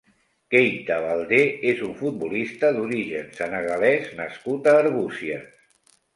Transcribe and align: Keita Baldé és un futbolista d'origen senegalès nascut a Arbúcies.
Keita 0.53 0.95
Baldé 1.03 1.41
és 1.71 1.83
un 1.87 1.91
futbolista 1.99 2.73
d'origen 2.79 3.29
senegalès 3.41 4.09
nascut 4.23 4.73
a 4.73 4.77
Arbúcies. 4.81 5.47